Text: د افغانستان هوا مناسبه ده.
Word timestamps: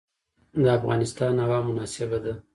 د 0.63 0.65
افغانستان 0.77 1.33
هوا 1.43 1.59
مناسبه 1.67 2.17
ده. 2.23 2.33